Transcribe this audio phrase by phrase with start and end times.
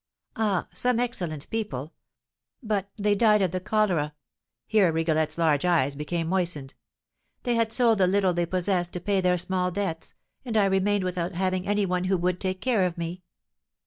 [0.35, 1.93] "Ah, some excellent people!
[2.63, 4.15] But they died of the cholera;"
[4.65, 6.73] here Rigolette's large eyes became moistened.
[7.43, 11.03] "They had sold the little they possessed to pay their small debts, and I remained
[11.03, 13.21] without having any one who would take care of me.